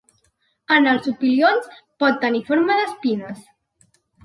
[0.75, 1.69] En els opilions,
[2.05, 3.47] pot tenir forma d'espines.